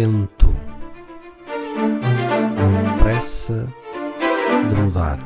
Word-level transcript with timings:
lento, 0.00 0.48
pressa 3.02 3.66
de 4.66 4.74
mudar. 4.74 5.18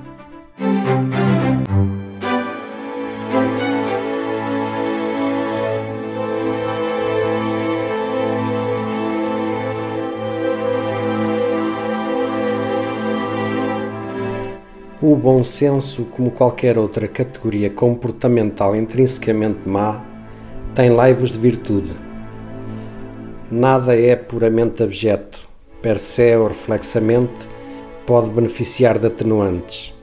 O 15.01 15.15
bom 15.15 15.45
senso, 15.45 16.05
como 16.07 16.33
qualquer 16.33 16.77
outra 16.79 17.07
categoria 17.07 17.71
comportamental 17.71 18.75
intrinsecamente 18.75 19.69
má, 19.69 20.03
tem 20.75 20.91
laivos 20.91 21.31
de 21.31 21.39
virtude 21.39 22.14
Nada 23.57 23.97
é 23.97 24.17
puramente 24.17 24.83
abjeto, 24.83 25.49
per 25.81 26.01
se 26.01 26.35
ou 26.35 26.49
reflexamente, 26.49 27.49
pode 28.05 28.29
beneficiar 28.29 28.99
de 28.99 29.07
atenuantes. 29.07 29.95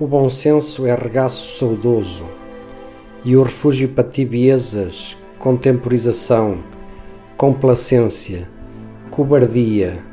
O 0.00 0.04
bom 0.04 0.28
senso 0.28 0.84
é 0.84 0.96
regaço 0.96 1.56
saudoso 1.60 2.24
e 3.24 3.36
o 3.36 3.44
refúgio 3.44 3.90
para 3.90 4.02
tibiezas, 4.02 5.16
contemporização, 5.38 6.58
complacência, 7.36 8.50
cobardia 9.12 10.04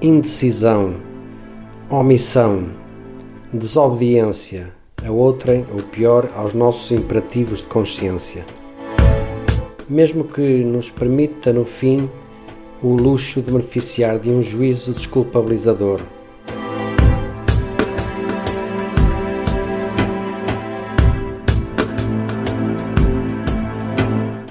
indecisão, 0.00 0.94
omissão, 1.90 2.70
desobediência 3.52 4.72
a 5.06 5.10
outrem 5.10 5.66
ou 5.70 5.82
pior 5.82 6.30
aos 6.34 6.54
nossos 6.54 6.92
imperativos 6.92 7.58
de 7.58 7.68
consciência. 7.68 8.46
Mesmo 9.88 10.24
que 10.24 10.64
nos 10.64 10.90
permita, 10.90 11.52
no 11.52 11.64
fim, 11.64 12.10
o 12.82 12.96
luxo 12.96 13.40
de 13.40 13.52
beneficiar 13.52 14.18
de 14.18 14.30
um 14.30 14.42
juízo 14.42 14.92
desculpabilizador. 14.92 16.00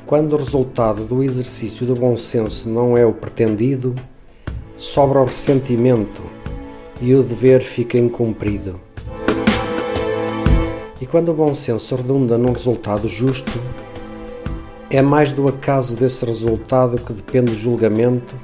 Quando 0.05 0.33
o 0.33 0.38
resultado 0.38 1.03
do 1.03 1.22
exercício 1.22 1.86
do 1.86 1.95
bom 1.95 2.16
senso 2.16 2.70
não 2.70 2.95
é 2.95 3.05
o 3.05 3.11
pretendido, 3.11 3.94
sobra 4.77 5.20
o 5.20 5.25
ressentimento 5.25 6.22
e 7.02 7.14
o 7.14 7.22
dever 7.22 7.61
fica 7.61 7.97
incumprido. 7.97 8.80
E 11.02 11.05
quando 11.05 11.30
o 11.30 11.33
bom 11.33 11.53
senso 11.53 11.94
redunda 11.97 12.38
num 12.38 12.53
resultado 12.53 13.09
justo, 13.09 13.52
é 14.89 15.02
mais 15.02 15.31
do 15.31 15.47
acaso 15.47 15.95
desse 15.95 16.25
resultado 16.25 16.97
que 16.97 17.14
depende 17.14 17.52
o 17.52 17.55
julgamento 17.55 18.36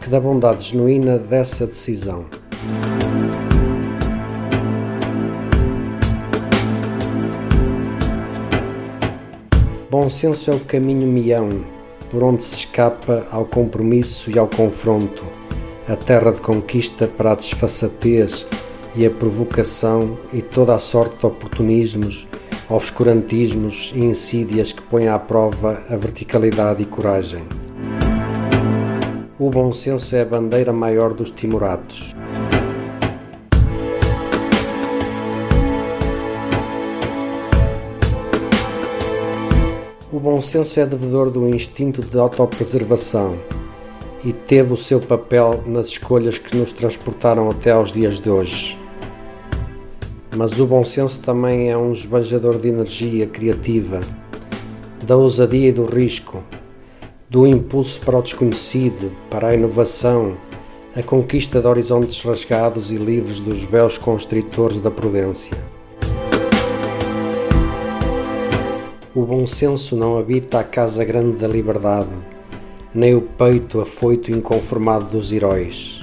que 0.00 0.08
da 0.08 0.20
bondade 0.20 0.70
genuína 0.70 1.18
dessa 1.18 1.66
decisão. 1.66 2.24
Bom 9.90 10.08
senso 10.08 10.50
é 10.50 10.54
o 10.54 10.60
caminho 10.60 11.08
mião 11.08 11.48
por 12.10 12.22
onde 12.22 12.44
se 12.44 12.54
escapa 12.54 13.26
ao 13.30 13.44
compromisso 13.44 14.30
e 14.30 14.38
ao 14.38 14.48
confronto 14.48 15.24
a 15.88 15.96
terra 15.96 16.30
de 16.30 16.40
conquista 16.40 17.08
para 17.08 17.32
a 17.32 17.34
desfaçatez 17.34 18.46
e 18.94 19.04
a 19.04 19.10
provocação 19.10 20.18
e 20.32 20.40
toda 20.40 20.74
a 20.74 20.78
sorte 20.78 21.18
de 21.18 21.26
oportunismos, 21.26 22.26
obscurantismos 22.70 23.92
e 23.96 23.98
insídias 23.98 24.70
que 24.70 24.80
põem 24.80 25.08
à 25.08 25.18
prova 25.18 25.82
a 25.90 25.96
verticalidade 25.96 26.82
e 26.82 26.86
coragem. 26.86 27.42
O 29.36 29.50
bom 29.50 29.72
senso 29.72 30.14
é 30.14 30.22
a 30.22 30.24
bandeira 30.24 30.72
maior 30.72 31.12
dos 31.12 31.32
timoratos. 31.32 32.14
O 40.12 40.20
bom 40.20 40.40
senso 40.40 40.78
é 40.78 40.86
devedor 40.86 41.30
do 41.30 41.48
instinto 41.48 42.02
de 42.02 42.18
autopreservação 42.18 43.36
e 44.24 44.32
teve 44.32 44.72
o 44.72 44.76
seu 44.76 45.00
papel 45.00 45.64
nas 45.66 45.88
escolhas 45.88 46.38
que 46.38 46.56
nos 46.56 46.70
transportaram 46.70 47.48
até 47.48 47.72
aos 47.72 47.90
dias 47.90 48.20
de 48.20 48.30
hoje. 48.30 48.79
Mas 50.36 50.58
o 50.58 50.66
bom 50.66 50.84
senso 50.84 51.20
também 51.20 51.70
é 51.70 51.76
um 51.76 51.92
esbanjador 51.92 52.58
de 52.58 52.68
energia 52.68 53.26
criativa, 53.26 54.00
da 55.04 55.16
ousadia 55.16 55.68
e 55.68 55.72
do 55.72 55.84
risco, 55.84 56.42
do 57.28 57.46
impulso 57.46 58.00
para 58.00 58.18
o 58.18 58.22
desconhecido, 58.22 59.12
para 59.28 59.48
a 59.48 59.54
inovação, 59.54 60.36
a 60.96 61.02
conquista 61.02 61.60
de 61.60 61.66
horizontes 61.66 62.22
rasgados 62.22 62.92
e 62.92 62.96
livres 62.96 63.40
dos 63.40 63.62
véus 63.64 63.98
constritores 63.98 64.78
da 64.78 64.90
prudência. 64.90 65.56
O 69.14 69.22
bom 69.22 69.46
senso 69.46 69.96
não 69.96 70.18
habita 70.18 70.60
a 70.60 70.64
casa 70.64 71.04
grande 71.04 71.36
da 71.36 71.48
liberdade 71.48 72.10
nem 72.94 73.14
o 73.14 73.22
peito 73.22 73.80
afoito 73.80 74.32
inconformado 74.32 75.06
dos 75.06 75.32
heróis. 75.32 76.00